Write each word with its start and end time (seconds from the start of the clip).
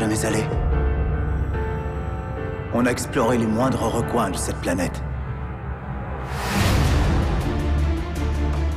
jamais 0.00 0.24
allé 0.24 0.42
On 2.72 2.86
a 2.86 2.90
exploré 2.90 3.36
les 3.36 3.46
moindres 3.46 3.82
recoins 3.82 4.30
de 4.30 4.36
cette 4.36 4.56
planète. 4.56 5.02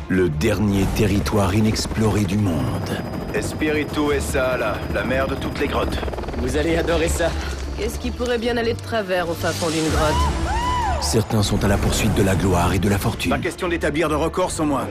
Le 0.10 0.28
dernier 0.28 0.84
territoire 0.98 1.56
inexploré 1.56 2.26
du 2.26 2.38
monde. 2.38 2.90
Espiritu 3.34 4.12
Essala, 4.14 4.76
la 4.94 5.06
mère 5.06 5.28
de 5.28 5.36
toutes 5.36 5.60
les 5.62 5.68
grottes. 5.68 5.98
Vous 6.40 6.58
allez 6.58 6.76
adorer 6.76 7.08
ça. 7.08 7.30
Qu'est-ce 7.78 7.98
qui 8.00 8.12
pourrait 8.12 8.38
bien 8.38 8.58
aller 8.58 8.74
de 8.74 8.82
travers 8.82 9.30
au 9.30 9.34
fin 9.34 9.52
fond 9.54 9.70
d'une 9.70 9.90
grotte? 9.96 11.02
Certains 11.02 11.42
sont 11.42 11.64
à 11.64 11.70
la 11.70 11.78
poursuite 11.78 12.14
de 12.16 12.24
la 12.24 12.36
gloire 12.36 12.74
et 12.74 12.80
de 12.80 12.90
la 12.90 12.96
Pas 12.96 13.02
fortune. 13.02 13.40
question 13.40 13.70
d'établir 13.70 14.10
de 14.10 14.16
records 14.16 14.52
sans 14.52 14.66
moi. 14.66 14.88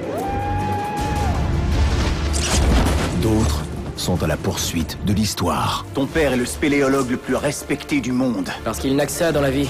D'autres 3.20 3.62
sont 4.02 4.20
à 4.25 4.26
la 4.26 4.37
poursuite 4.37 4.99
de 5.06 5.12
l'histoire. 5.12 5.87
Ton 5.94 6.06
père 6.06 6.32
est 6.32 6.37
le 6.37 6.44
spéléologue 6.44 7.08
le 7.10 7.16
plus 7.16 7.37
respecté 7.37 8.00
du 8.00 8.10
monde. 8.10 8.49
Parce 8.64 8.81
qu'il 8.81 8.96
n'a 8.96 9.06
que 9.06 9.12
ça 9.12 9.31
dans 9.31 9.40
la 9.40 9.52
vie. 9.52 9.69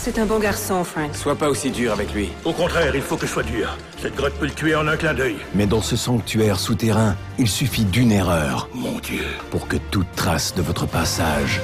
C'est 0.00 0.18
un 0.18 0.26
bon 0.26 0.40
garçon, 0.40 0.82
Frank. 0.82 1.14
Sois 1.14 1.36
pas 1.36 1.48
aussi 1.48 1.70
dur 1.70 1.92
avec 1.92 2.12
lui. 2.12 2.30
Au 2.44 2.52
contraire, 2.52 2.92
il 2.96 3.00
faut 3.02 3.16
que 3.16 3.24
je 3.24 3.30
sois 3.30 3.44
dur. 3.44 3.78
Cette 4.00 4.16
grotte 4.16 4.32
peut 4.34 4.46
le 4.46 4.50
tuer 4.50 4.74
en 4.74 4.88
un 4.88 4.96
clin 4.96 5.14
d'œil. 5.14 5.36
Mais 5.54 5.66
dans 5.66 5.80
ce 5.80 5.94
sanctuaire 5.94 6.58
souterrain, 6.58 7.14
il 7.38 7.46
suffit 7.46 7.84
d'une 7.84 8.10
erreur 8.10 8.68
Mon 8.74 8.98
Dieu. 8.98 9.22
pour 9.52 9.68
que 9.68 9.76
toute 9.92 10.10
trace 10.16 10.54
de 10.56 10.62
votre 10.62 10.86
passage 10.86 11.60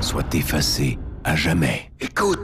soit 0.00 0.34
effacée 0.34 0.98
à 1.22 1.36
jamais. 1.36 1.92
Écoute. 2.00 2.40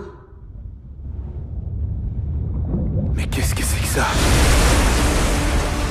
Mais 3.16 3.26
qu'est-ce 3.26 3.56
que 3.56 3.64
c'est 3.64 3.80
que 3.80 3.88
ça? 3.88 4.06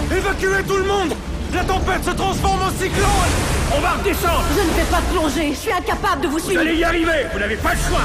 Évacuez 0.10 0.64
tout 0.66 0.78
le 0.78 0.86
monde 0.86 1.14
La 1.54 1.64
tempête 1.64 2.04
se 2.04 2.12
transforme 2.12 2.62
en 2.62 2.72
cyclone 2.72 3.32
On 3.76 3.80
va 3.82 3.92
redescendre 3.94 4.44
Je 4.56 4.62
ne 4.62 4.76
vais 4.76 4.90
pas 4.92 5.02
plonger. 5.12 5.54
Je 5.54 5.58
suis 5.60 5.72
incapable 5.72 6.22
de 6.22 6.28
vous 6.28 6.38
Vous 6.38 6.46
suivre. 6.46 6.62
allez 6.62 6.76
y 6.76 6.84
arriver 6.84 7.26
Vous 7.34 7.40
n'avez 7.40 7.56
pas 7.56 7.72
le 7.74 7.80
choix 7.80 8.02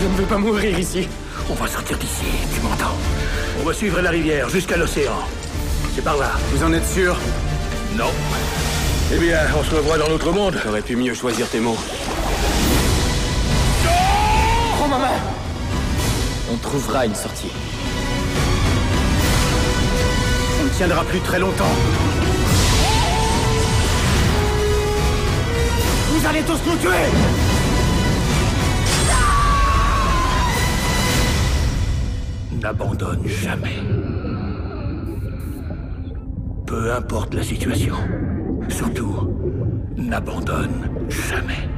Je 0.00 0.06
ne 0.06 0.14
veux 0.16 0.24
pas 0.24 0.38
mourir 0.38 0.78
ici. 0.78 1.08
On 1.50 1.54
va 1.54 1.66
sortir 1.68 1.96
d'ici, 1.98 2.24
tu 2.54 2.60
m'entends 2.60 2.96
On 3.60 3.64
va 3.64 3.72
suivre 3.72 4.00
la 4.00 4.10
rivière 4.10 4.48
jusqu'à 4.48 4.76
l'océan. 4.76 5.12
C'est 5.94 6.02
par 6.02 6.16
là. 6.16 6.32
Vous 6.52 6.62
en 6.64 6.72
êtes 6.72 6.86
sûr? 6.86 7.16
Non. 7.96 8.10
Eh 9.14 9.18
bien, 9.18 9.38
on 9.58 9.62
se 9.64 9.74
revoit 9.74 9.96
dans 9.98 10.08
l'autre 10.08 10.30
monde. 10.32 10.56
T'aurais 10.62 10.82
pu 10.82 10.96
mieux 10.96 11.14
choisir 11.14 11.48
tes 11.48 11.60
mots. 11.60 11.78
Prends 14.76 14.88
ma 14.88 14.98
main 14.98 15.14
On 16.52 16.56
trouvera 16.56 17.06
une 17.06 17.14
sortie. 17.14 17.50
On 20.60 20.64
ne 20.64 20.68
tiendra 20.70 21.04
plus 21.04 21.20
très 21.20 21.38
longtemps. 21.38 21.64
Vous 26.16 26.26
allez 26.26 26.40
tous 26.44 26.58
nous 26.66 26.76
tuer 26.78 26.88
N'abandonne 32.52 33.26
jamais. 33.26 33.76
Peu 36.66 36.90
importe 36.94 37.34
la 37.34 37.42
situation. 37.42 37.96
Surtout, 38.70 39.28
n'abandonne 39.98 40.90
jamais. 41.10 41.68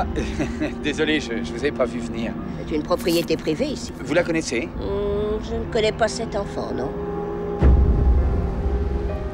Ah, 0.00 0.06
désolé, 0.84 1.18
je, 1.18 1.42
je 1.42 1.52
vous 1.52 1.66
ai 1.66 1.72
pas 1.72 1.84
vu 1.84 1.98
venir. 1.98 2.32
C'est 2.68 2.76
une 2.76 2.84
propriété 2.84 3.36
privée 3.36 3.66
ici. 3.66 3.92
Vous 4.04 4.14
la 4.14 4.22
connaissez? 4.22 4.68
Hmm, 4.76 5.42
je 5.42 5.56
ne 5.56 5.64
connais 5.72 5.90
pas 5.90 6.06
cet 6.06 6.36
enfant, 6.36 6.68
non 6.72 6.88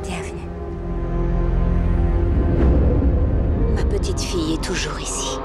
Bienvenue. 0.02 0.48
Ma 3.76 3.84
petite 3.84 4.18
fille 4.22 4.54
est 4.54 4.64
toujours 4.64 4.98
ici. 4.98 5.38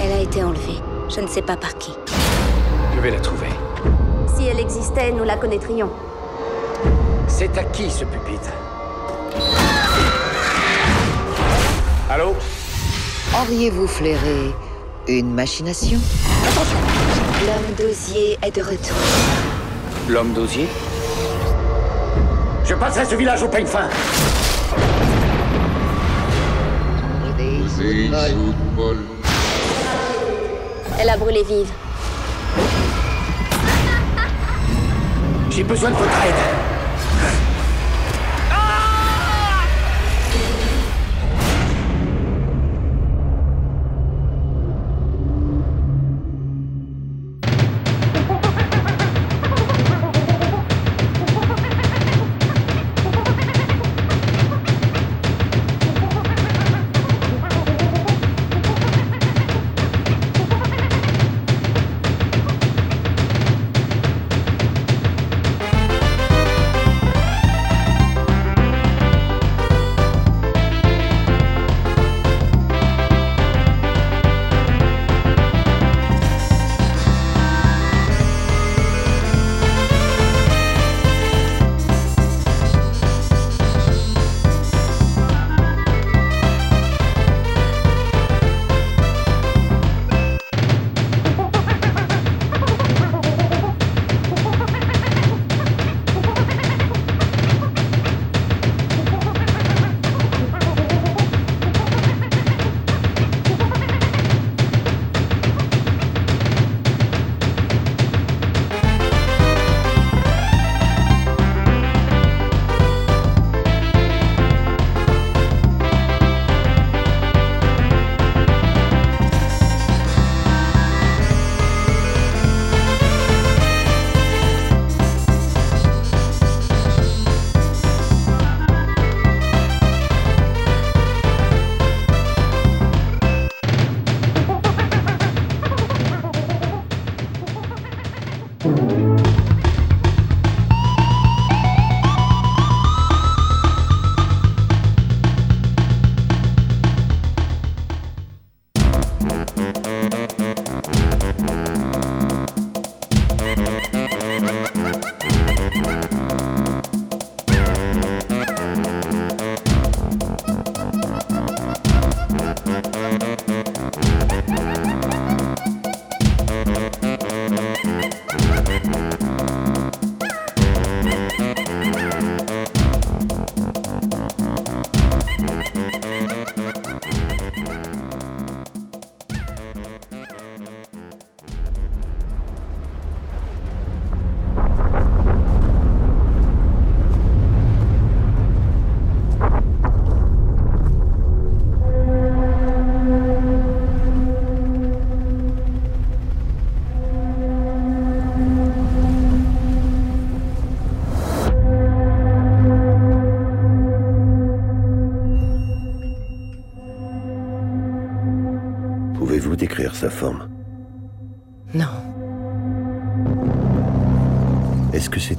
Elle 0.00 0.12
a 0.12 0.20
été 0.20 0.44
enlevée. 0.44 0.78
Je 1.08 1.20
ne 1.20 1.26
sais 1.26 1.42
pas 1.42 1.56
par 1.56 1.76
qui. 1.78 1.94
Je 2.94 3.00
vais 3.00 3.10
la 3.10 3.18
trouver. 3.18 3.48
Si 4.36 4.44
elle 4.46 4.60
existait, 4.60 5.10
nous 5.10 5.24
la 5.24 5.36
connaîtrions. 5.36 5.90
C'est 7.26 7.58
à 7.58 7.64
qui 7.64 7.90
ce 7.90 8.04
pupitre? 8.04 8.52
Allô 12.18 12.34
Auriez-vous 13.32 13.86
flairé 13.86 14.52
une 15.06 15.32
machination 15.32 16.00
Attention 16.48 16.78
L'homme 17.46 17.74
d'osier 17.76 18.36
est 18.42 18.56
de 18.56 18.60
retour. 18.60 18.96
L'homme 20.08 20.32
d'osier 20.32 20.66
Je 22.64 22.74
passerai 22.74 23.04
ce 23.04 23.14
village 23.14 23.44
au 23.44 23.48
peigne 23.48 23.66
fin 23.66 23.88
Elle 30.98 31.08
a 31.08 31.16
brûlé 31.16 31.44
vive. 31.44 31.70
J'ai 35.50 35.62
besoin 35.62 35.90
de 35.90 35.94
votre 35.94 36.24
aide. 36.26 36.77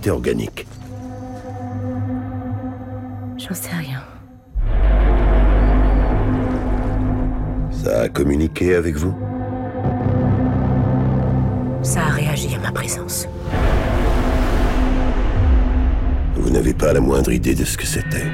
Organique 0.08 0.66
J'en 3.38 3.54
sais 3.54 3.76
rien. 3.76 4.02
Ça 7.72 8.02
a 8.02 8.10
communiqué 8.10 8.76
avec 8.76 8.96
vous? 8.96 9.14
Ça 11.82 12.02
a 12.02 12.10
réagi 12.10 12.56
à 12.56 12.60
ma 12.60 12.72
présence. 12.72 13.28
Vous 16.36 16.50
n'avez 16.50 16.74
pas 16.74 16.94
la 16.94 17.02
moindre 17.02 17.32
idée 17.32 17.56
de 17.56 17.66
ce 17.66 17.78
que 17.78 17.86
c'était? 17.86 18.28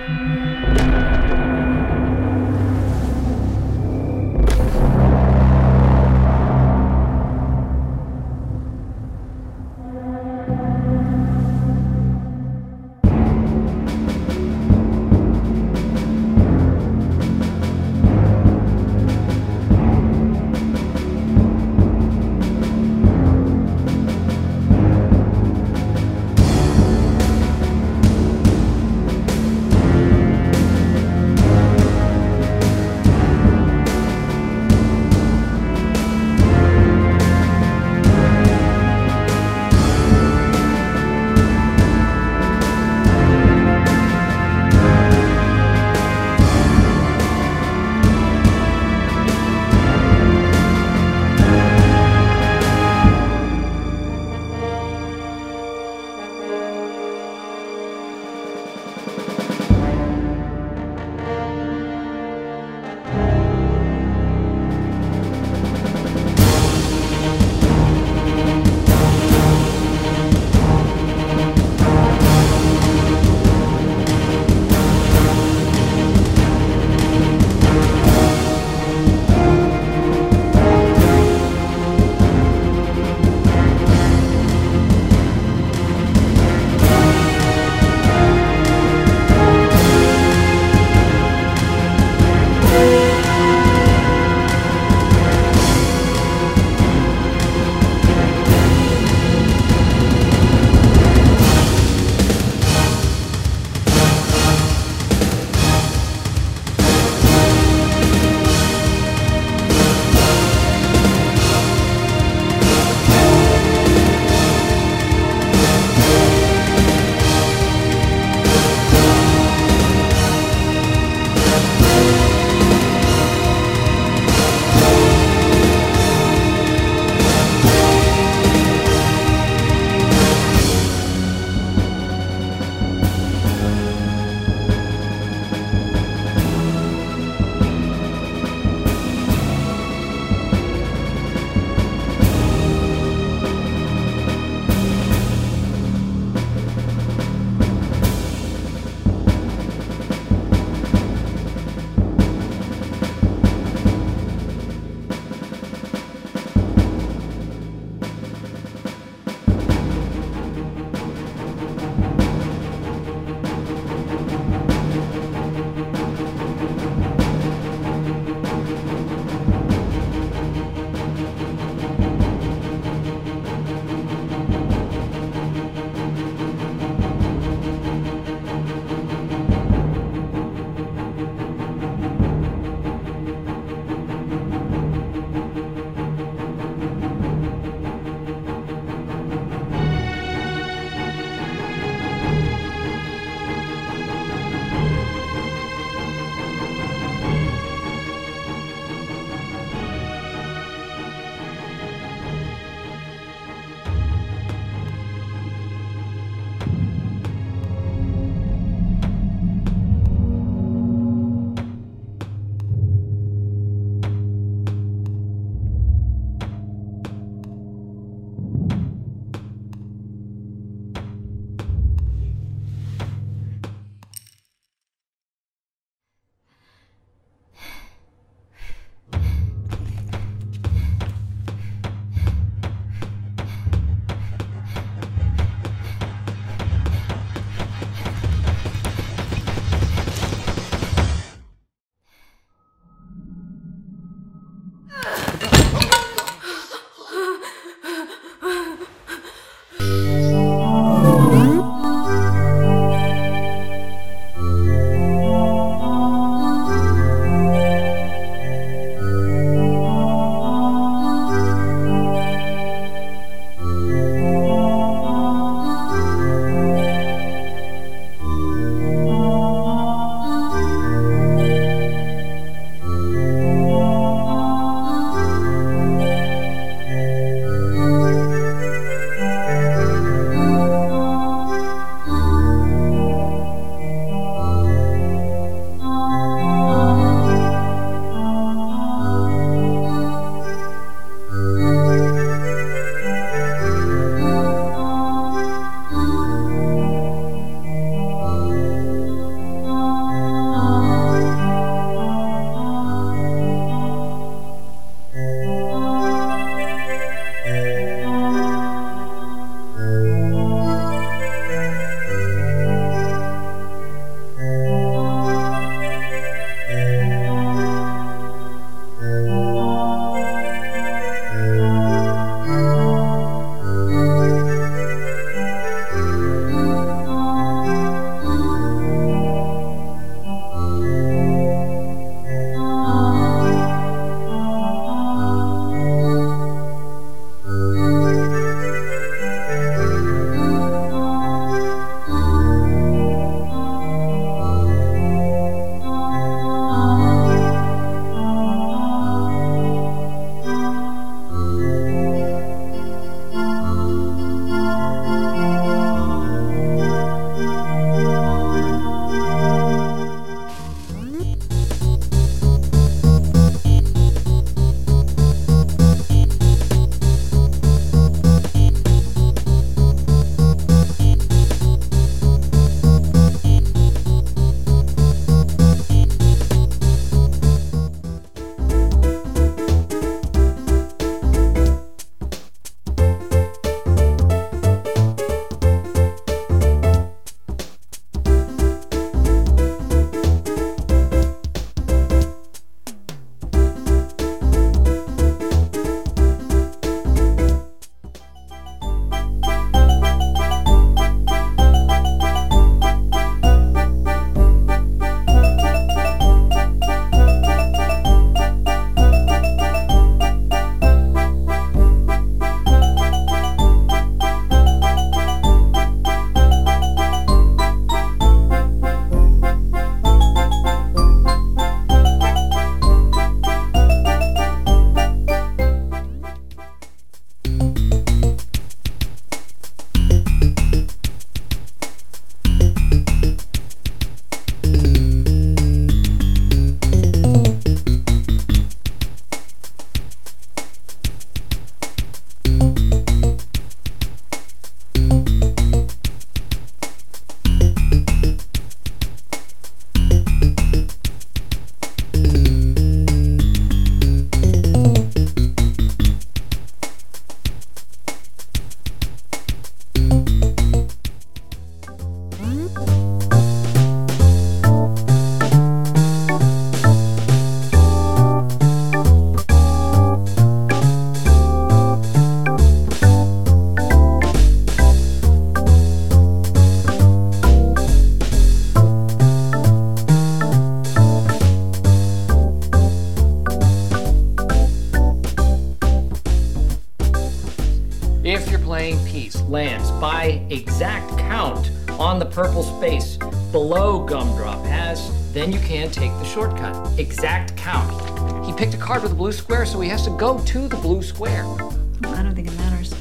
Can 495.66 495.90
take 495.90 496.12
the 496.12 496.24
shortcut. 496.26 497.00
Exact 497.00 497.58
count. 497.58 498.46
He 498.46 498.54
picked 498.54 498.76
a 498.76 498.78
card 498.78 499.02
with 499.02 499.12
a 499.12 499.16
blue 499.16 499.32
square, 499.32 499.66
so 499.66 499.82
he 499.82 499.90
has 499.90 500.04
to 500.04 500.12
go 500.12 500.40
to 500.46 500.68
the 500.68 500.76
blue 500.78 501.02
square. 501.02 501.44
I 501.44 502.22
don't 502.22 502.36
think 502.36 502.48
it 502.48 502.56
matters. 502.58 502.94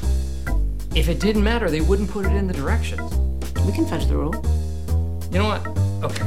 If 0.95 1.07
it 1.07 1.19
didn't 1.19 1.43
matter, 1.43 1.69
they 1.69 1.81
wouldn't 1.81 2.09
put 2.09 2.25
it 2.25 2.31
in 2.31 2.47
the 2.47 2.53
directions. 2.53 3.13
We 3.67 3.71
can 3.71 3.85
fudge 3.85 4.07
the 4.07 4.17
rule. 4.17 4.33
You 5.31 5.39
know 5.39 5.47
what? 5.47 5.67
Okay. 6.03 6.25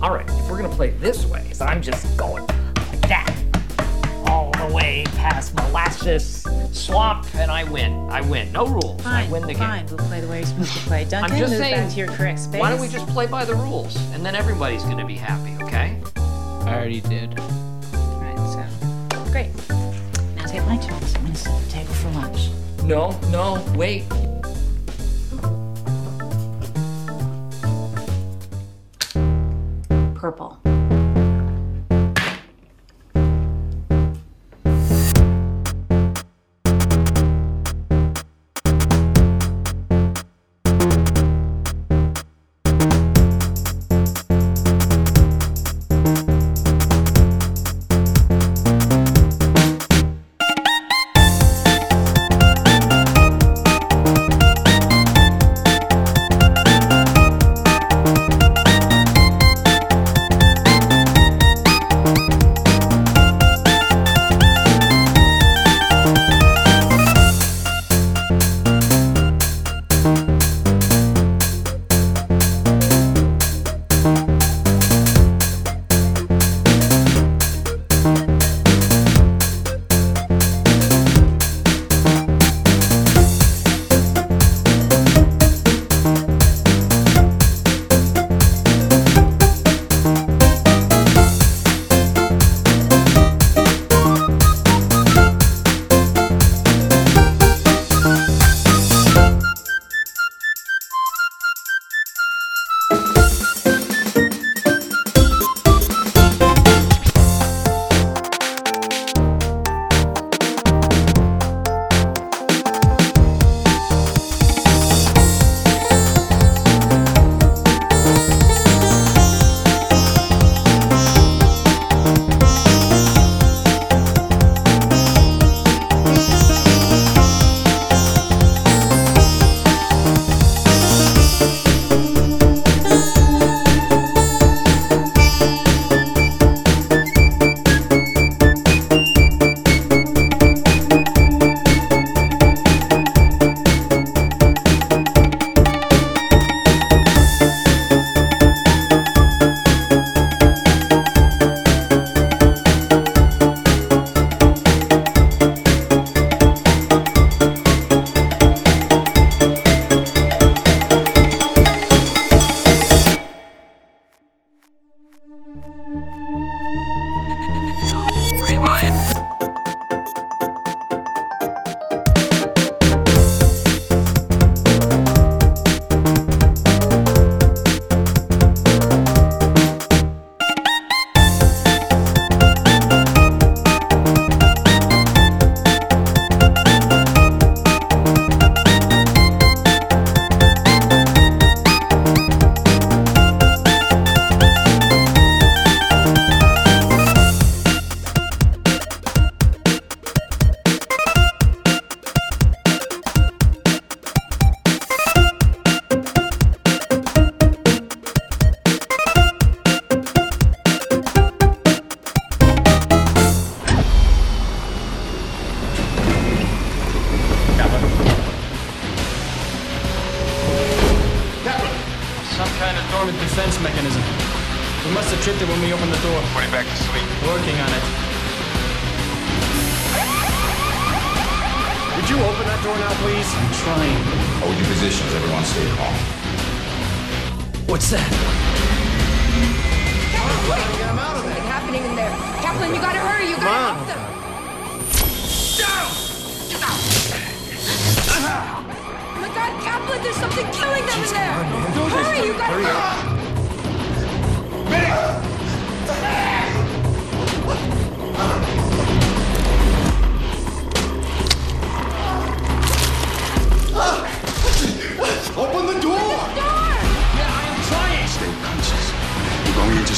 All 0.00 0.14
right. 0.14 0.28
If 0.28 0.50
we're 0.50 0.56
gonna 0.60 0.74
play 0.74 0.90
this 0.90 1.26
way, 1.26 1.50
so 1.52 1.66
I'm 1.66 1.82
just 1.82 2.16
going 2.16 2.46
like 2.46 3.00
that, 3.08 3.30
all 4.26 4.52
the 4.52 4.72
way 4.74 5.04
past 5.16 5.54
molasses 5.54 6.46
swamp, 6.72 7.26
and 7.34 7.50
I 7.50 7.64
win. 7.64 7.92
I 8.10 8.20
win. 8.22 8.50
No 8.52 8.66
rules. 8.66 9.02
Fine, 9.02 9.28
I 9.28 9.30
win 9.30 9.46
the 9.46 9.54
fine. 9.54 9.86
game. 9.86 9.96
We'll 9.96 10.06
play 10.06 10.20
the 10.20 10.28
way 10.28 10.38
you're 10.38 10.46
supposed 10.46 10.72
to 10.72 10.78
play. 10.80 11.04
Duncan, 11.04 11.32
I'm 11.32 11.38
just 11.38 11.52
move 11.52 11.60
saying. 11.60 11.74
back 11.74 11.90
to 11.90 11.96
your 11.96 12.08
correct 12.08 12.38
space. 12.38 12.60
Why 12.60 12.70
don't 12.70 12.80
we 12.80 12.88
just 12.88 13.06
play 13.08 13.26
by 13.26 13.44
the 13.44 13.54
rules, 13.54 13.96
and 14.12 14.24
then 14.24 14.34
everybody's 14.34 14.82
gonna 14.84 15.06
be 15.06 15.16
happy, 15.16 15.50
okay? 15.50 15.52
I 15.52 15.53
already 16.84 17.00
did. 17.00 17.38
Right, 17.38 18.36
so 19.10 19.24
great. 19.32 19.48
Now 20.36 20.44
take 20.44 20.66
my 20.66 20.76
choice. 20.76 21.16
I'm 21.16 21.22
gonna 21.22 21.34
set 21.34 21.64
the 21.64 21.70
table 21.70 21.94
for 21.94 22.10
lunch. 22.10 22.50
No, 22.82 23.18
no, 23.30 23.64
wait. 23.74 24.04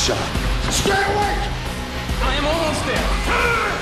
shot. 0.06 0.18
Stay 0.70 0.92
awake! 0.92 1.46
I 2.22 2.38
am 2.38 2.46
almost 2.46 2.82
there. 2.86 3.06
Turn! 3.26 3.74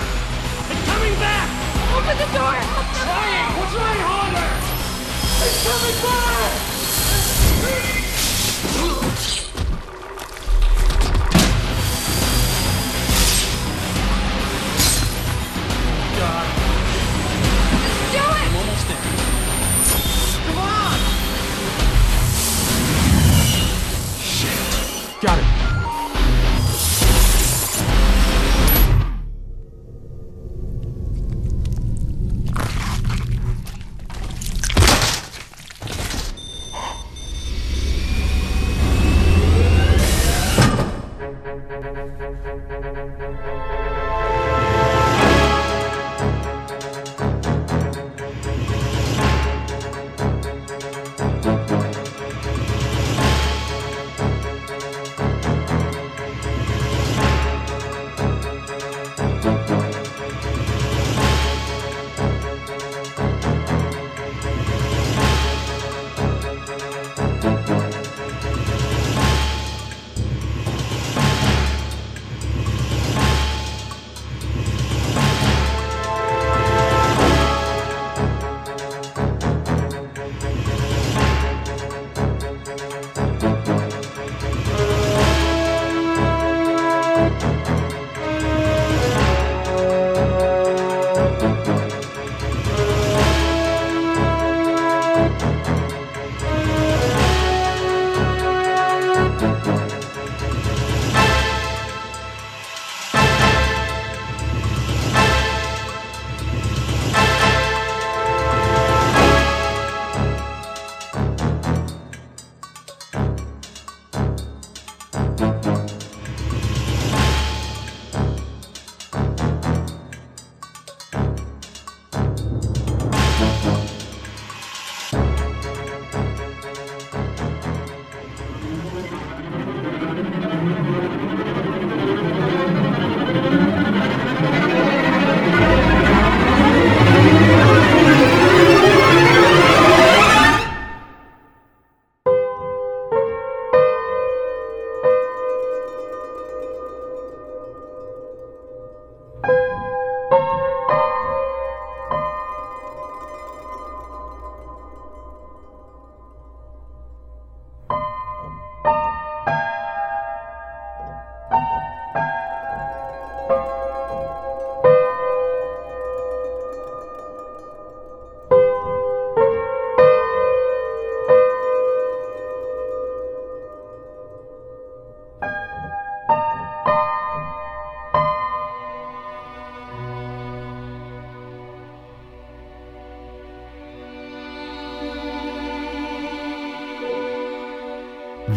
It's 0.72 0.84
coming 0.88 1.12
back! 1.20 1.48
Open 1.92 2.16
the 2.16 2.28
door! 2.32 2.56
Try 3.04 3.28
it! 3.40 3.48
We're 3.60 3.72
trying 3.76 4.02
harder! 4.08 4.50
It's 5.44 5.60
coming 5.68 5.96
back! 6.02 6.33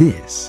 This 0.08 0.47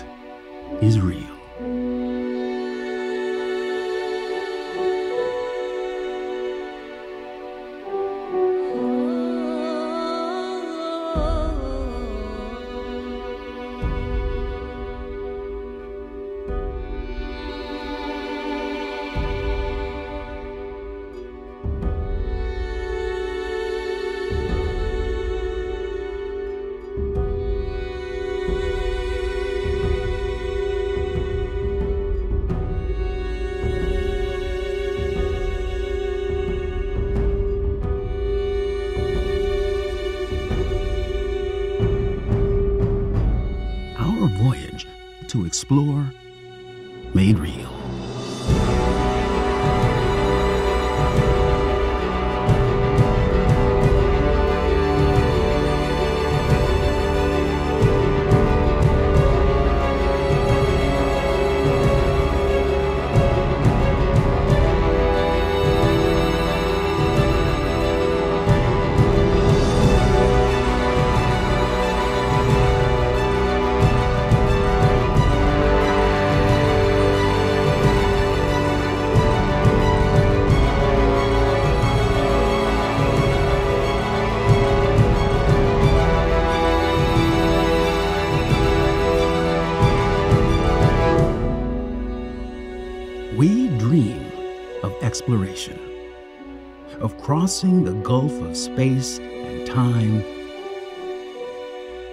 crossing 97.49 97.83
the 97.83 97.95
gulf 98.07 98.43
of 98.43 98.55
space 98.55 99.17
and 99.21 99.67
time, 99.67 100.23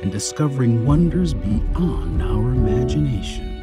and 0.01 0.09
discovering 0.09 0.85
wonders 0.85 1.33
beyond 1.33 2.21
our 2.21 2.53
imagination. 2.53 3.54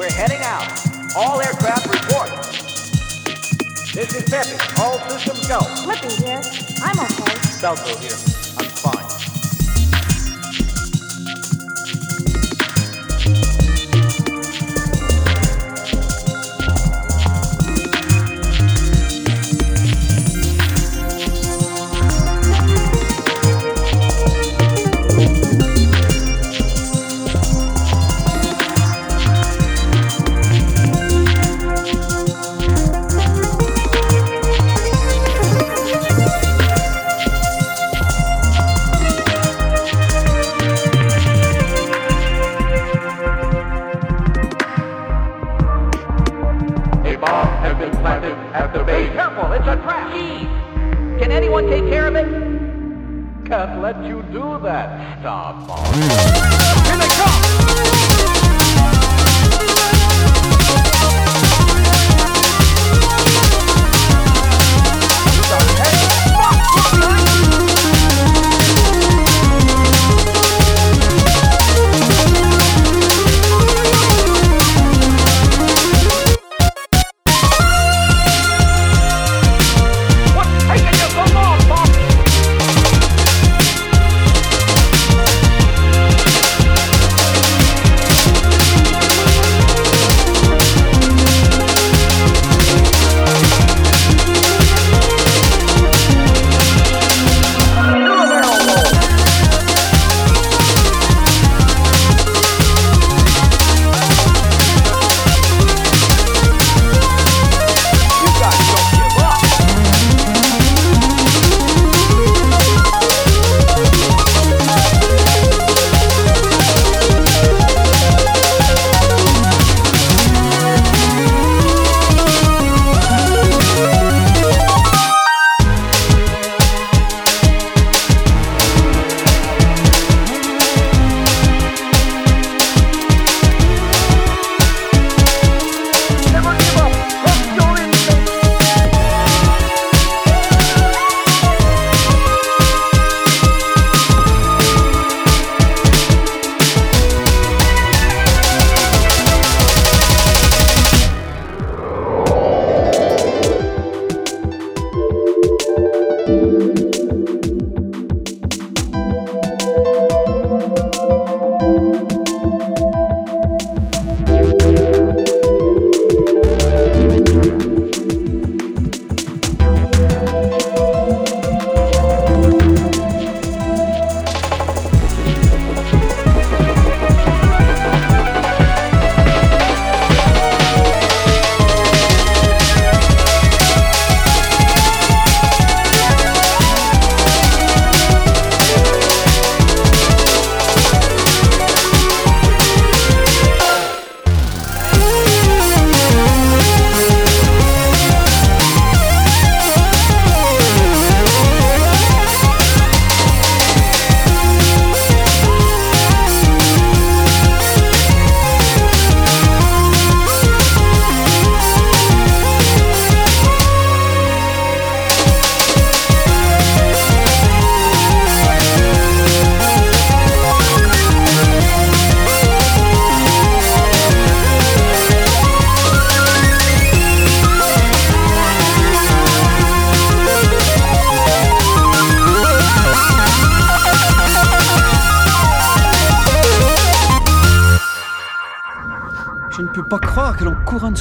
We're 0.00 0.10
heading 0.10 0.40
out. 0.40 0.64
All 1.14 1.42
aircraft 1.42 1.86
report. 1.88 2.30
This 3.92 4.14
is 4.14 4.30
Peppy. 4.30 4.56
All 4.80 4.98
systems 5.10 5.46
go. 5.46 5.60
Flippy 5.60 6.24
here. 6.24 6.40
I'm 6.82 6.98
okay. 7.00 7.36
Falco 7.60 7.94
here. 7.98 8.39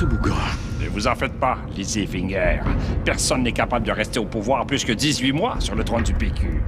Ne 0.02 0.88
vous 0.88 1.08
en 1.08 1.16
faites 1.16 1.38
pas, 1.40 1.58
Lizzie 1.76 2.08
Finger. 2.08 2.62
Personne 3.04 3.44
n'est 3.44 3.52
capable 3.52 3.86
de 3.86 3.92
rester 3.92 4.18
au 4.20 4.26
pouvoir 4.26 4.66
plus 4.66 4.86
que 4.86 4.94
18 4.94 5.34
mois 5.34 5.56
sur 5.60 5.76
le 5.76 5.84
trône 5.84 6.04
du 6.04 6.14
PQ. 6.14 6.62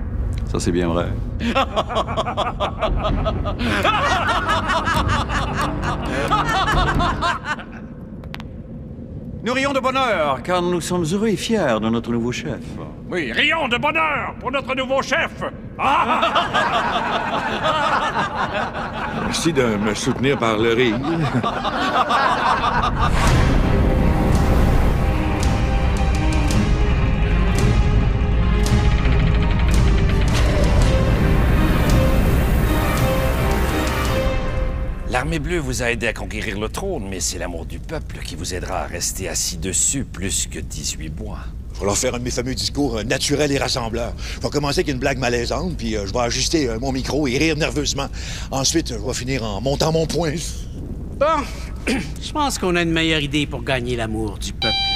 Ça, 0.51 0.59
c'est 0.59 0.73
bien 0.73 0.89
vrai. 0.89 1.07
Nous 9.43 9.53
rions 9.53 9.73
de 9.73 9.79
bonheur, 9.79 10.43
car 10.43 10.61
nous 10.61 10.82
sommes 10.82 11.03
heureux 11.11 11.29
et 11.29 11.36
fiers 11.36 11.79
de 11.82 11.89
notre 11.89 12.11
nouveau 12.11 12.32
chef. 12.32 12.59
Oui, 13.09 13.32
rions 13.32 13.67
de 13.67 13.77
bonheur 13.77 14.36
pour 14.39 14.51
notre 14.51 14.75
nouveau 14.75 15.01
chef. 15.01 15.32
Merci 19.25 19.51
de 19.51 19.77
me 19.77 19.95
soutenir 19.95 20.38
par 20.38 20.57
le 20.57 20.73
rire. 20.73 20.99
L'armée 35.12 35.39
bleue 35.39 35.57
vous 35.57 35.84
a 35.84 35.91
aidé 35.91 36.07
à 36.07 36.14
conquérir 36.14 36.57
le 36.57 36.70
trône, 36.70 37.05
mais 37.09 37.20
c'est 37.20 37.38
l'amour 37.38 37.66
du 37.66 37.80
peuple 37.80 38.20
qui 38.24 38.36
vous 38.38 38.53
aidera 38.53 38.84
à 38.84 38.88
rester 38.88 39.28
assis 39.28 39.57
dessus 39.57 40.05
plus 40.05 40.47
que 40.47 40.57
18 40.57 41.09
mois. 41.20 41.39
Je 41.74 41.82
vais 41.82 41.86
leur 41.86 41.97
faire 41.97 42.16
un 42.16 42.20
de 42.20 42.24
mes 42.24 42.32
fameux 42.32 42.55
discours 42.55 42.95
euh, 42.95 43.03
naturels 43.03 43.51
et 43.51 43.57
rassembleurs. 43.57 44.14
Je 44.36 44.39
vais 44.39 44.49
commencer 44.49 44.80
avec 44.80 44.88
une 44.88 44.99
blague 44.99 45.18
malaisante, 45.18 45.76
puis 45.76 45.97
euh, 45.97 46.07
je 46.07 46.14
vais 46.14 46.20
ajuster 46.20 46.70
euh, 46.70 46.80
mon 46.80 46.93
micro 46.93 47.28
et 47.28 47.38
rire 47.38 47.57
nerveusement. 47.57 48.07
Ensuite, 48.51 48.93
je 48.93 49.05
vais 49.05 49.14
finir 49.14 49.43
en 49.43 49.59
montant 49.59 49.91
mon 49.91 50.07
poing. 50.07 50.36
Bon, 51.20 51.43
je 51.88 52.32
pense 52.32 52.57
qu'on 52.57 52.78
a 52.78 52.82
une 52.82 52.93
meilleure 52.93 53.22
idée 53.22 53.45
pour 53.45 53.64
gagner 53.64 53.97
l'amour 53.97 54.38
du 54.38 54.53
peuple. 54.53 54.90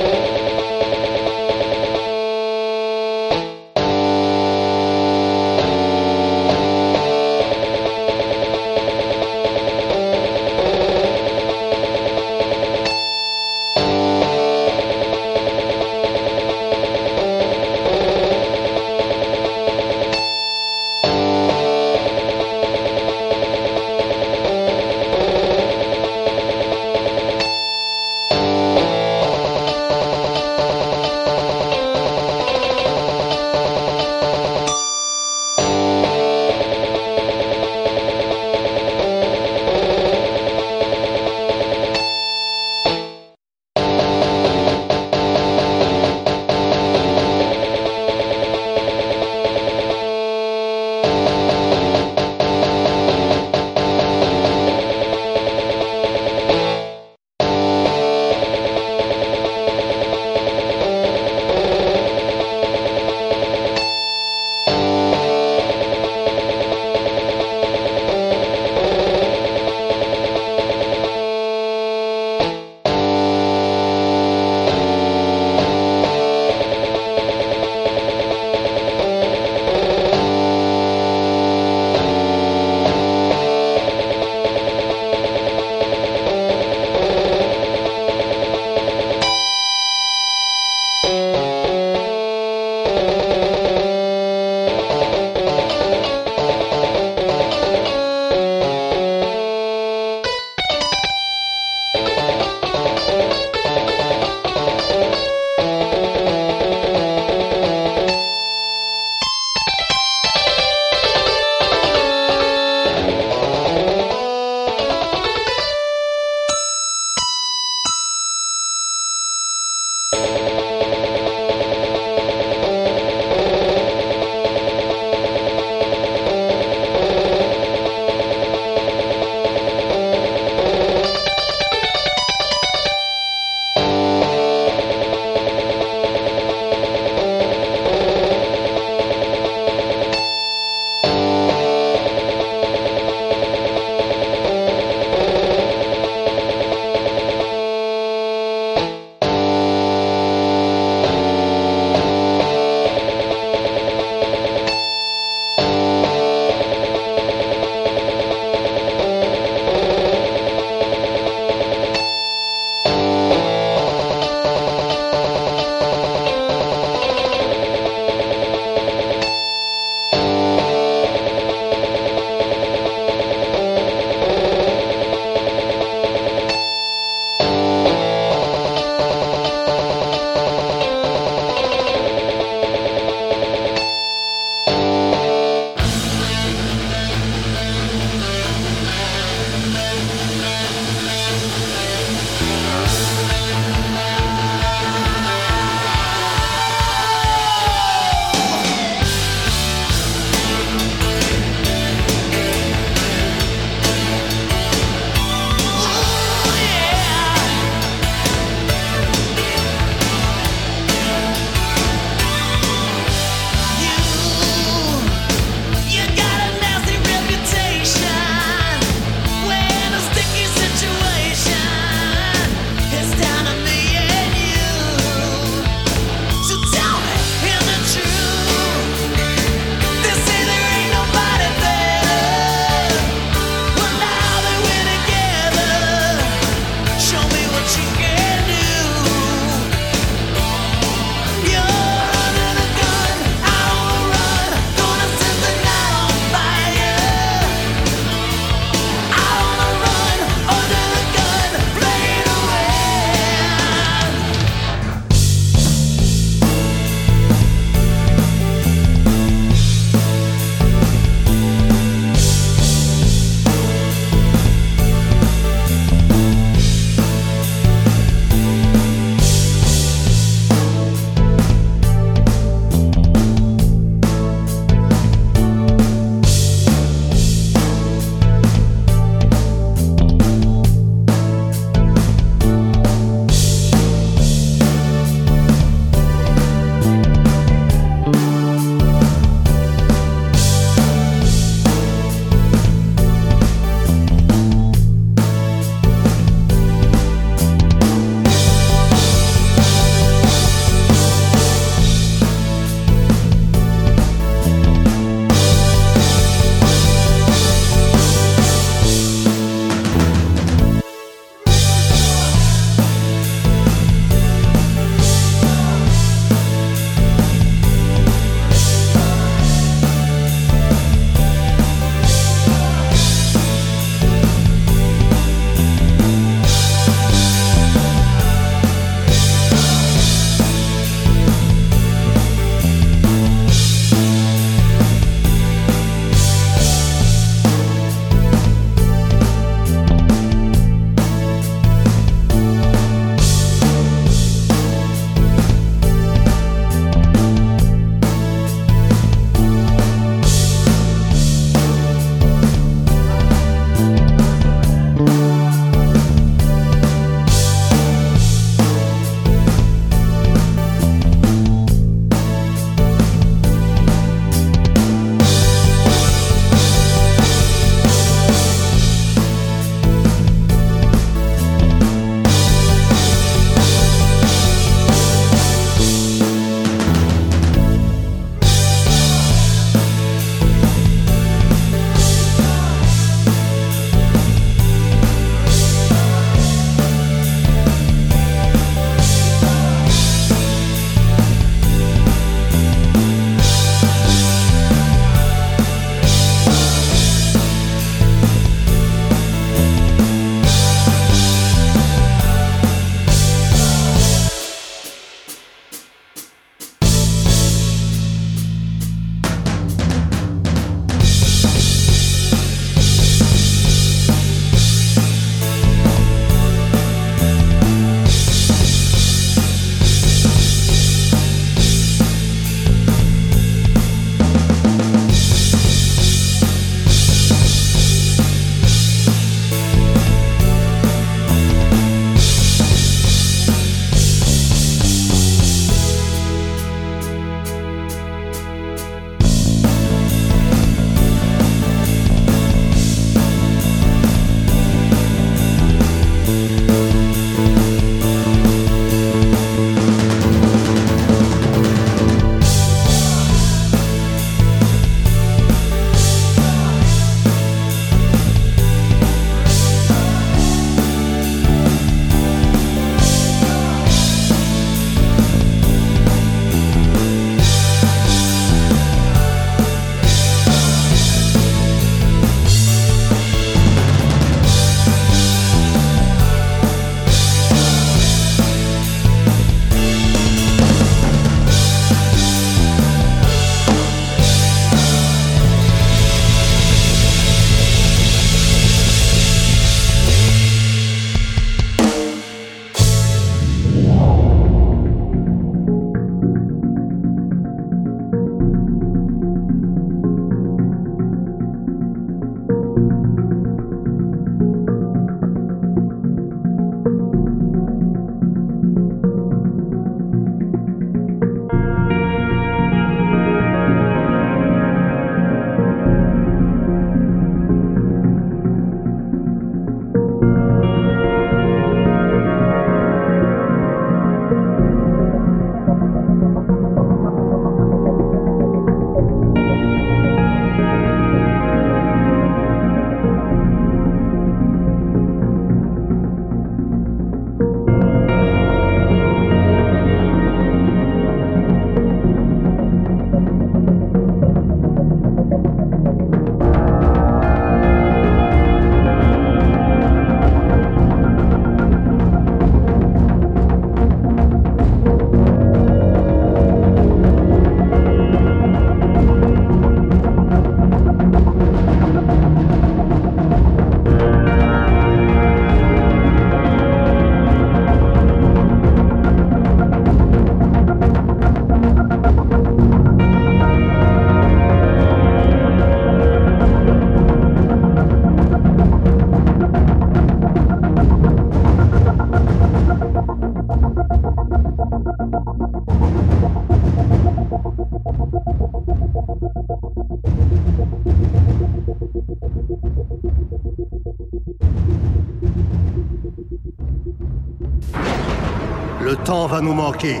Temps 599.06 599.28
va 599.28 599.40
nous 599.40 599.54
manquer. 599.54 600.00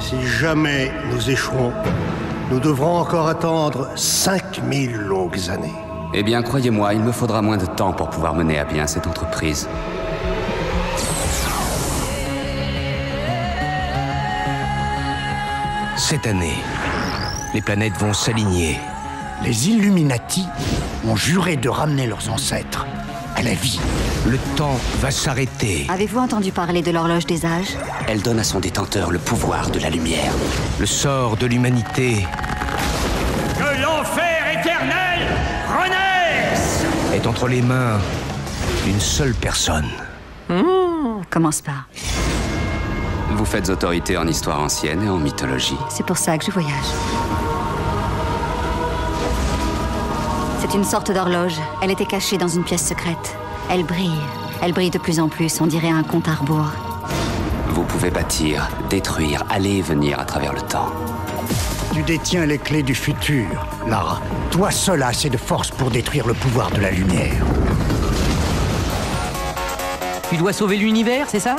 Si 0.00 0.16
jamais 0.26 0.90
nous 1.12 1.28
échouons, 1.28 1.70
nous 2.50 2.58
devrons 2.60 2.96
encore 2.96 3.28
attendre 3.28 3.90
5000 3.94 4.92
longues 4.92 5.50
années. 5.50 5.74
Eh 6.14 6.22
bien, 6.22 6.42
croyez-moi, 6.42 6.94
il 6.94 7.00
me 7.00 7.12
faudra 7.12 7.42
moins 7.42 7.58
de 7.58 7.66
temps 7.66 7.92
pour 7.92 8.08
pouvoir 8.08 8.34
mener 8.34 8.58
à 8.58 8.64
bien 8.64 8.86
cette 8.86 9.06
entreprise. 9.06 9.68
Cette 15.98 16.26
année, 16.26 16.56
les 17.52 17.60
planètes 17.60 17.98
vont 17.98 18.14
s'aligner. 18.14 18.78
Les 19.44 19.68
Illuminati 19.68 20.46
ont 21.06 21.16
juré 21.16 21.56
de 21.56 21.68
ramener 21.68 22.06
leurs 22.06 22.30
ancêtres 22.30 22.86
à 23.40 23.42
la 23.42 23.54
vie. 23.54 23.80
Le 24.26 24.36
temps 24.54 24.78
va 25.00 25.10
s'arrêter. 25.10 25.86
Avez-vous 25.88 26.18
entendu 26.18 26.52
parler 26.52 26.82
de 26.82 26.90
l'horloge 26.90 27.24
des 27.24 27.46
âges? 27.46 27.74
Elle 28.06 28.20
donne 28.20 28.38
à 28.38 28.44
son 28.44 28.60
détenteur 28.60 29.10
le 29.10 29.18
pouvoir 29.18 29.70
de 29.70 29.80
la 29.80 29.88
lumière. 29.88 30.32
Le 30.78 30.84
sort 30.84 31.38
de 31.38 31.46
l'humanité 31.46 32.26
Que 33.56 33.82
l'enfer 33.82 34.58
éternel 34.60 35.26
renaisse 35.68 36.84
est 37.14 37.26
entre 37.26 37.48
les 37.48 37.62
mains 37.62 37.98
d'une 38.84 39.00
seule 39.00 39.34
personne. 39.34 39.88
Mmh, 40.50 41.24
commence 41.30 41.62
pas. 41.62 41.86
Vous 43.30 43.46
faites 43.46 43.70
autorité 43.70 44.18
en 44.18 44.26
histoire 44.26 44.60
ancienne 44.60 45.02
et 45.02 45.08
en 45.08 45.18
mythologie. 45.18 45.78
C'est 45.88 46.04
pour 46.04 46.18
ça 46.18 46.36
que 46.36 46.44
je 46.44 46.50
voyage. 46.50 46.92
C'est 50.70 50.76
une 50.76 50.84
sorte 50.84 51.10
d'horloge. 51.10 51.56
Elle 51.82 51.90
était 51.90 52.06
cachée 52.06 52.38
dans 52.38 52.46
une 52.46 52.62
pièce 52.62 52.86
secrète. 52.86 53.36
Elle 53.68 53.82
brille. 53.82 54.20
Elle 54.62 54.72
brille 54.72 54.90
de 54.90 54.98
plus 54.98 55.18
en 55.18 55.28
plus, 55.28 55.60
on 55.60 55.66
dirait 55.66 55.90
un 55.90 56.04
compte 56.04 56.28
à 56.28 56.34
rebours. 56.34 56.70
Vous 57.70 57.82
pouvez 57.82 58.10
bâtir, 58.10 58.68
détruire, 58.88 59.42
aller 59.50 59.78
et 59.78 59.82
venir 59.82 60.20
à 60.20 60.24
travers 60.24 60.52
le 60.52 60.60
temps. 60.60 60.92
Tu 61.92 62.02
détiens 62.02 62.46
les 62.46 62.58
clés 62.58 62.84
du 62.84 62.94
futur, 62.94 63.48
Lara. 63.88 64.20
Toi 64.52 64.70
seul 64.70 65.02
as 65.02 65.08
assez 65.08 65.28
de 65.28 65.36
force 65.36 65.72
pour 65.72 65.90
détruire 65.90 66.28
le 66.28 66.34
pouvoir 66.34 66.70
de 66.70 66.80
la 66.80 66.92
lumière. 66.92 67.42
Tu 70.28 70.36
dois 70.36 70.52
sauver 70.52 70.76
l'univers, 70.76 71.26
c'est 71.28 71.40
ça? 71.40 71.56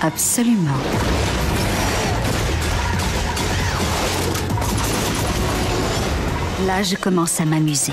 Absolument. 0.00 0.70
Là, 6.66 6.82
je 6.82 6.96
commence 6.96 7.40
à 7.40 7.44
m'amuser. 7.44 7.92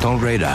Tomb 0.00 0.22
Raider. 0.22 0.46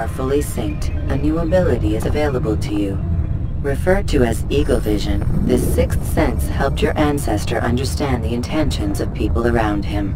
Are 0.00 0.08
fully 0.08 0.40
synced, 0.40 0.88
a 1.10 1.16
new 1.18 1.40
ability 1.40 1.94
is 1.94 2.06
available 2.06 2.56
to 2.56 2.74
you. 2.74 2.98
Referred 3.60 4.08
to 4.08 4.24
as 4.24 4.46
Eagle 4.48 4.80
Vision, 4.80 5.22
this 5.46 5.74
sixth 5.74 6.02
sense 6.06 6.46
helped 6.46 6.80
your 6.80 6.96
ancestor 6.98 7.58
understand 7.58 8.24
the 8.24 8.32
intentions 8.32 8.98
of 9.02 9.12
people 9.12 9.46
around 9.46 9.84
him. 9.84 10.14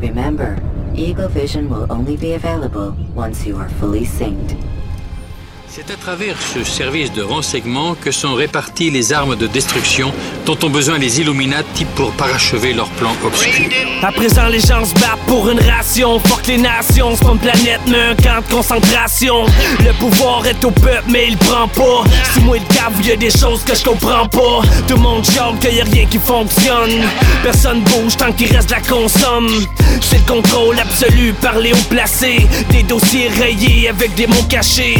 Remember, 0.00 0.60
Eagle 0.96 1.28
Vision 1.28 1.70
will 1.70 1.86
only 1.92 2.16
be 2.16 2.32
available 2.32 2.96
once 3.14 3.46
you 3.46 3.56
are 3.56 3.68
fully 3.68 4.04
synced. 4.04 4.69
C'est 5.86 5.94
à 5.94 5.96
travers 5.96 6.36
ce 6.42 6.62
service 6.62 7.10
de 7.12 7.22
renseignement 7.22 7.94
que 7.94 8.10
sont 8.10 8.34
réparties 8.34 8.90
les 8.90 9.14
armes 9.14 9.34
de 9.34 9.46
destruction 9.46 10.12
dont 10.44 10.58
ont 10.62 10.68
besoin 10.68 10.98
les 10.98 11.20
Illuminati 11.20 11.86
pour 11.94 12.12
parachever 12.12 12.74
leur 12.74 12.88
plan 12.90 13.12
obscur. 13.24 13.70
À 14.02 14.12
présent, 14.12 14.48
les 14.48 14.60
gens 14.60 14.84
se 14.84 14.92
battent 14.94 15.24
pour 15.26 15.48
une 15.48 15.60
ration. 15.60 16.18
Fuck 16.18 16.48
les 16.48 16.58
nations, 16.58 17.14
c'est 17.14 17.24
pas 17.24 17.32
une 17.32 17.38
planète, 17.38 17.80
mais 17.86 18.00
un 18.00 18.14
camp 18.14 18.46
de 18.46 18.54
concentration. 18.54 19.46
Le 19.78 19.92
pouvoir 19.98 20.46
est 20.46 20.62
au 20.64 20.70
peuple, 20.70 21.04
mais 21.08 21.28
il 21.28 21.38
prend 21.38 21.68
pas. 21.68 22.04
Si 22.34 22.40
moi 22.40 22.58
le 22.58 22.74
cave, 22.74 23.00
y 23.02 23.12
a 23.12 23.16
des 23.16 23.30
choses 23.30 23.62
que 23.64 23.74
je 23.74 23.84
comprends 23.84 24.28
pas. 24.28 24.60
Tout 24.86 24.96
le 24.96 25.00
monde 25.00 25.24
joue 25.24 25.56
qu'il 25.60 25.76
y 25.76 25.80
a 25.80 25.84
rien 25.84 26.04
qui 26.04 26.18
fonctionne. 26.18 27.08
Personne 27.42 27.80
bouge 27.80 28.16
tant 28.18 28.32
qu'il 28.32 28.54
reste 28.54 28.70
la 28.70 28.80
consomme. 28.80 29.48
C'est 30.02 30.18
le 30.18 30.34
contrôle 30.34 30.78
absolu 30.78 31.32
par 31.40 31.58
les 31.58 31.72
hauts 31.72 31.88
placés. 31.88 32.46
Des 32.70 32.82
dossiers 32.82 33.28
rayés 33.28 33.88
avec 33.88 34.14
des 34.14 34.26
mots 34.26 34.46
cachés. 34.48 34.98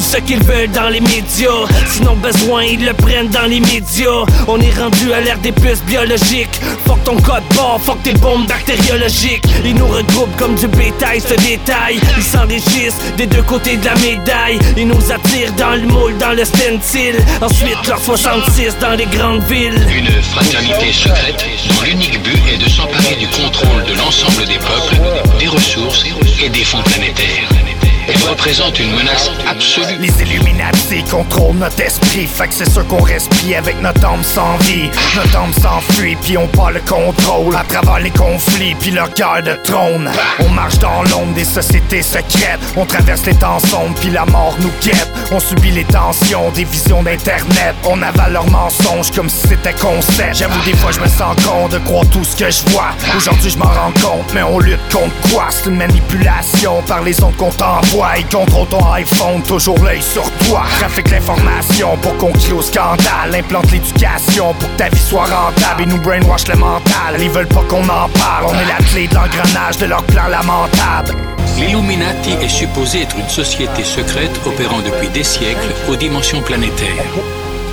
Ce 0.00 0.16
qu'ils 0.18 0.42
veulent 0.42 0.70
dans 0.70 0.88
les 0.88 1.00
médias. 1.00 1.66
Sinon, 1.88 2.16
besoin, 2.16 2.64
ils 2.64 2.84
le 2.84 2.92
prennent 2.92 3.28
dans 3.28 3.46
les 3.48 3.60
médias. 3.60 4.24
On 4.48 4.60
est 4.60 4.76
rendu 4.78 5.12
à 5.12 5.20
l'ère 5.20 5.38
des 5.38 5.52
puces 5.52 5.82
biologiques. 5.84 6.60
Fuck 6.86 7.02
ton 7.04 7.16
code 7.16 7.42
bord, 7.54 7.80
fuck 7.82 8.02
tes 8.02 8.12
bombes 8.14 8.46
bactériologiques. 8.46 9.44
Ils 9.64 9.74
nous 9.74 9.86
regroupent 9.86 10.36
comme 10.36 10.54
du 10.56 10.66
bétail, 10.68 11.20
ce 11.20 11.34
détail. 11.34 12.00
Ils 12.16 12.22
s'enrichissent 12.22 12.98
des 13.16 13.26
deux 13.26 13.42
côtés 13.42 13.76
de 13.76 13.84
la 13.84 13.94
médaille. 13.96 14.58
Ils 14.76 14.88
nous 14.88 15.12
attirent 15.12 15.52
dans 15.56 15.74
le 15.74 15.86
moule, 15.86 16.16
dans 16.18 16.32
le 16.32 16.44
stencil. 16.44 17.16
Ensuite, 17.40 17.86
leur 17.86 17.98
66 17.98 18.76
dans 18.80 18.96
les 18.96 19.06
grandes 19.06 19.42
villes. 19.44 19.86
Une 19.96 20.22
fraternité 20.22 20.92
secrète 20.92 21.44
dont 21.68 21.82
l'unique 21.82 22.22
but 22.22 22.40
est 22.52 22.58
de 22.58 22.68
s'emparer 22.68 23.16
du 23.16 23.28
contrôle 23.28 23.84
de 23.84 23.94
l'ensemble 23.94 24.44
des 24.46 24.58
peuples, 24.58 24.96
des 25.38 25.48
ressources 25.48 26.04
et 26.42 26.48
des 26.48 26.64
fonds 26.64 26.82
planétaires. 26.82 27.65
Représente 28.08 28.78
une 28.78 28.92
menace 28.92 29.30
absolue. 29.48 29.98
Les 29.98 30.22
Illuminati 30.22 31.02
contrôlent 31.10 31.56
notre 31.56 31.80
esprit, 31.80 32.26
fait 32.26 32.48
que 32.48 32.54
c'est 32.54 32.70
sûr 32.70 32.86
qu'on 32.86 33.02
respire 33.02 33.58
avec 33.58 33.80
notre 33.80 34.04
âme 34.06 34.22
sans 34.22 34.56
vie. 34.58 34.90
Notre 35.16 35.36
âme 35.36 35.52
s'enfuit, 35.52 36.16
puis 36.22 36.38
on 36.38 36.46
part 36.46 36.70
le 36.70 36.80
contrôle 36.80 37.56
à 37.56 37.64
travers 37.64 37.98
les 37.98 38.10
conflits, 38.10 38.76
puis 38.76 38.92
leur 38.92 39.10
guerre 39.10 39.42
de 39.42 39.54
trône. 39.64 40.08
On 40.38 40.48
marche 40.50 40.78
dans 40.78 41.02
l'ombre 41.04 41.34
des 41.34 41.44
sociétés 41.44 42.02
secrètes, 42.02 42.60
on 42.76 42.84
traverse 42.84 43.24
les 43.26 43.34
temps 43.34 43.58
sombres, 43.58 43.94
puis 44.00 44.10
la 44.10 44.24
mort 44.26 44.54
nous 44.60 44.72
guette. 44.80 45.10
On 45.32 45.40
subit 45.40 45.72
les 45.72 45.84
tensions 45.84 46.50
des 46.52 46.64
visions 46.64 47.02
d'internet, 47.02 47.74
on 47.84 48.00
avale 48.02 48.34
leurs 48.34 48.50
mensonges 48.50 49.10
comme 49.10 49.28
si 49.28 49.48
c'était 49.48 49.72
concept. 49.72 50.36
J'avoue 50.36 50.64
des 50.64 50.76
fois 50.76 50.92
je 50.92 51.00
me 51.00 51.08
sens 51.08 51.36
con 51.44 51.68
de 51.68 51.78
croire 51.78 52.06
tout 52.10 52.22
ce 52.22 52.36
que 52.36 52.50
je 52.50 52.62
vois. 52.70 52.90
Aujourd'hui 53.16 53.50
je 53.50 53.58
m'en 53.58 53.64
rends 53.64 53.92
compte, 54.00 54.32
mais 54.32 54.42
on 54.42 54.60
lutte 54.60 54.78
contre 54.92 55.14
quoi? 55.32 55.46
C'est 55.50 55.68
une 55.68 55.76
manipulation 55.76 56.82
par 56.86 57.02
les 57.02 57.20
ondes 57.22 57.36
qu'on 57.36 57.50
t'envoie. 57.50 57.95
Ils 58.18 58.26
contrôlent 58.26 58.68
ton 58.68 58.92
iPhone, 58.92 59.42
toujours 59.42 59.78
l'œil 59.82 60.02
sur 60.02 60.22
toi. 60.46 60.64
Trafic 60.78 61.10
l'information 61.10 61.96
pour 62.02 62.14
qu'on 62.18 62.32
crie 62.32 62.52
au 62.52 62.60
scandale. 62.60 63.34
Implante 63.34 63.72
l'éducation 63.72 64.52
pour 64.54 64.70
que 64.70 64.76
ta 64.76 64.88
vie 64.90 64.98
soit 64.98 65.24
rentable. 65.24 65.82
Et 65.82 65.86
nous 65.86 65.98
brainwash 65.98 66.46
le 66.48 66.56
mental. 66.56 67.16
Ils 67.18 67.30
veulent 67.30 67.48
pas 67.48 67.64
qu'on 67.68 67.84
en 67.84 68.08
parle. 68.10 68.46
On 68.48 68.52
est 68.52 68.66
la 68.66 68.84
clé 68.84 69.08
de 69.08 69.14
l'engrenage 69.14 69.78
de 69.78 69.86
leur 69.86 70.02
plan 70.04 70.28
lamentable. 70.28 71.16
L'Illuminati 71.56 72.32
est 72.42 72.48
supposé 72.48 73.02
être 73.02 73.16
une 73.18 73.28
société 73.30 73.82
secrète 73.82 74.40
opérant 74.44 74.80
depuis 74.80 75.08
des 75.08 75.24
siècles 75.24 75.74
aux 75.88 75.96
dimensions 75.96 76.42
planétaires. 76.42 77.14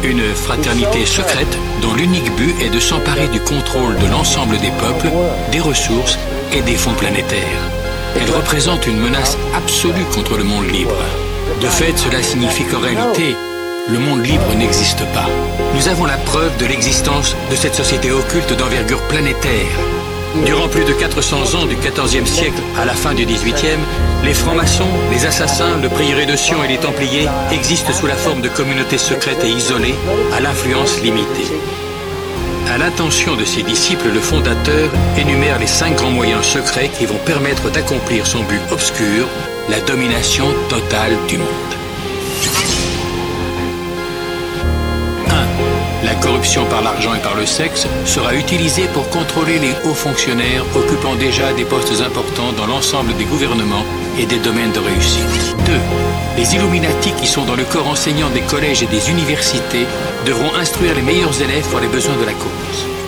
Une 0.03 0.33
fraternité 0.33 1.05
secrète 1.05 1.57
dont 1.81 1.93
l'unique 1.93 2.33
but 2.35 2.55
est 2.61 2.69
de 2.69 2.79
s'emparer 2.79 3.27
du 3.27 3.41
contrôle 3.41 3.97
de 3.97 4.07
l'ensemble 4.07 4.57
des 4.59 4.71
peuples, 4.71 5.11
des 5.51 5.59
ressources 5.59 6.17
et 6.53 6.61
des 6.61 6.75
fonds 6.75 6.93
planétaires. 6.93 7.82
Elle 8.19 8.31
représente 8.31 8.87
une 8.87 8.99
menace 8.99 9.37
absolue 9.55 10.05
contre 10.13 10.37
le 10.37 10.43
monde 10.43 10.69
libre. 10.69 10.97
De 11.61 11.67
fait, 11.67 11.97
cela 11.97 12.21
signifie 12.21 12.65
qu'en 12.65 12.79
réalité, 12.79 13.35
le 13.89 13.99
monde 13.99 14.25
libre 14.25 14.53
n'existe 14.55 15.03
pas. 15.13 15.27
Nous 15.75 15.87
avons 15.87 16.05
la 16.05 16.17
preuve 16.17 16.55
de 16.57 16.65
l'existence 16.65 17.35
de 17.49 17.55
cette 17.55 17.75
société 17.75 18.11
occulte 18.11 18.53
d'envergure 18.53 19.01
planétaire. 19.07 19.67
Durant 20.45 20.67
plus 20.67 20.83
de 20.83 20.93
400 20.93 21.55
ans 21.55 21.65
du 21.65 21.75
XIVe 21.75 22.25
siècle 22.25 22.61
à 22.77 22.85
la 22.85 22.93
fin 22.93 23.13
du 23.13 23.25
XVIIIe, 23.25 23.79
les 24.23 24.33
francs-maçons, 24.33 24.87
les 25.11 25.25
assassins, 25.25 25.77
le 25.81 25.89
prieuré 25.89 26.25
de 26.25 26.35
Sion 26.35 26.63
et 26.63 26.67
les 26.67 26.77
Templiers 26.77 27.29
existent 27.51 27.93
sous 27.93 28.07
la 28.07 28.15
forme 28.15 28.41
de 28.41 28.49
communautés 28.49 28.97
secrètes 28.97 29.43
et 29.43 29.49
isolées, 29.49 29.95
à 30.33 30.39
l'influence 30.39 31.01
limitée. 31.01 31.51
À 32.73 32.79
l'intention 32.79 33.35
de 33.35 33.45
ses 33.45 33.61
disciples, 33.61 34.09
le 34.11 34.19
fondateur 34.19 34.89
énumère 35.15 35.59
les 35.59 35.67
cinq 35.67 35.95
grands 35.95 36.09
moyens 36.09 36.43
secrets 36.43 36.89
qui 36.89 37.05
vont 37.05 37.19
permettre 37.23 37.69
d'accomplir 37.69 38.25
son 38.25 38.41
but 38.45 38.61
obscur, 38.71 39.27
la 39.69 39.79
domination 39.81 40.47
totale 40.69 41.15
du 41.27 41.37
monde. 41.37 41.82
Corruption 46.23 46.65
par 46.65 46.81
l'argent 46.81 47.13
et 47.13 47.19
par 47.19 47.35
le 47.35 47.45
sexe 47.45 47.85
sera 48.05 48.33
utilisée 48.33 48.87
pour 48.93 49.09
contrôler 49.09 49.59
les 49.59 49.73
hauts 49.83 49.93
fonctionnaires 49.93 50.63
occupant 50.73 51.15
déjà 51.15 51.51
des 51.51 51.65
postes 51.65 52.01
importants 52.01 52.53
dans 52.53 52.65
l'ensemble 52.65 53.13
des 53.17 53.25
gouvernements 53.25 53.83
et 54.17 54.25
des 54.25 54.39
domaines 54.39 54.71
de 54.71 54.79
réussite. 54.79 55.55
2. 55.65 55.73
Les 56.37 56.55
Illuminati 56.55 57.11
qui 57.19 57.27
sont 57.27 57.43
dans 57.43 57.55
le 57.55 57.65
corps 57.65 57.87
enseignant 57.87 58.29
des 58.29 58.41
collèges 58.41 58.83
et 58.83 58.87
des 58.87 59.09
universités 59.11 59.85
devront 60.25 60.55
instruire 60.55 60.95
les 60.95 61.01
meilleurs 61.01 61.41
élèves 61.41 61.67
pour 61.69 61.81
les 61.81 61.87
besoins 61.89 62.15
de 62.15 62.25
la 62.25 62.33
cause. 62.33 63.02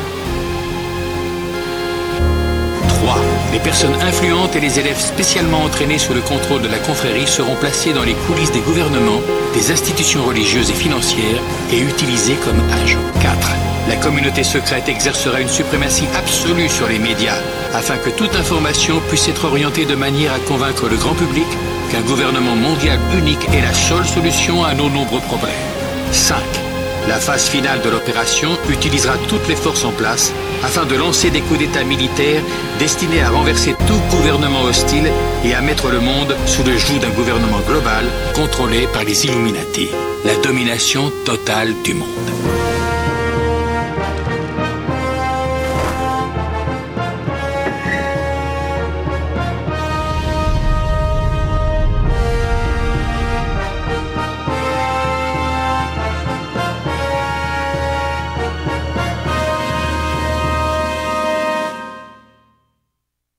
Les 3.55 3.61
personnes 3.61 3.95
influentes 4.01 4.53
et 4.57 4.59
les 4.59 4.79
élèves 4.79 4.99
spécialement 4.99 5.63
entraînés 5.63 5.97
sous 5.97 6.13
le 6.13 6.19
contrôle 6.19 6.61
de 6.61 6.67
la 6.67 6.77
confrérie 6.77 7.25
seront 7.25 7.55
placés 7.55 7.93
dans 7.93 8.03
les 8.03 8.13
coulisses 8.13 8.51
des 8.51 8.59
gouvernements, 8.59 9.21
des 9.53 9.71
institutions 9.71 10.25
religieuses 10.25 10.71
et 10.71 10.73
financières 10.73 11.41
et 11.71 11.79
utilisés 11.79 12.35
comme 12.43 12.59
agents. 12.83 12.99
4. 13.21 13.51
La 13.87 13.95
communauté 13.95 14.43
secrète 14.43 14.89
exercera 14.89 15.39
une 15.39 15.47
suprématie 15.47 16.03
absolue 16.17 16.67
sur 16.67 16.89
les 16.89 16.99
médias 16.99 17.37
afin 17.73 17.95
que 17.95 18.09
toute 18.09 18.35
information 18.35 18.99
puisse 19.07 19.29
être 19.29 19.45
orientée 19.45 19.85
de 19.85 19.95
manière 19.95 20.33
à 20.33 20.39
convaincre 20.39 20.89
le 20.89 20.97
grand 20.97 21.15
public 21.15 21.47
qu'un 21.89 22.01
gouvernement 22.01 22.57
mondial 22.57 22.99
unique 23.17 23.47
est 23.53 23.61
la 23.61 23.73
seule 23.73 24.05
solution 24.05 24.65
à 24.65 24.73
nos 24.73 24.89
nombreux 24.89 25.21
problèmes. 25.21 25.55
5. 26.11 26.43
La 27.07 27.19
phase 27.19 27.47
finale 27.47 27.81
de 27.81 27.89
l'opération 27.89 28.57
utilisera 28.69 29.15
toutes 29.29 29.47
les 29.47 29.55
forces 29.55 29.85
en 29.85 29.91
place 29.91 30.33
afin 30.63 30.85
de 30.85 30.95
lancer 30.95 31.29
des 31.29 31.41
coups 31.41 31.59
d'État 31.59 31.83
militaires 31.83 32.41
destinés 32.79 33.21
à 33.21 33.29
renverser 33.29 33.75
tout 33.87 34.17
gouvernement 34.17 34.63
hostile 34.63 35.11
et 35.43 35.53
à 35.53 35.61
mettre 35.61 35.89
le 35.89 35.99
monde 35.99 36.35
sous 36.47 36.63
le 36.63 36.75
joug 36.77 36.99
d'un 36.99 37.11
gouvernement 37.11 37.61
global 37.67 38.05
contrôlé 38.33 38.87
par 38.91 39.03
les 39.03 39.25
Illuminati. 39.25 39.89
La 40.25 40.35
domination 40.37 41.11
totale 41.25 41.73
du 41.83 41.93
monde. 41.93 42.64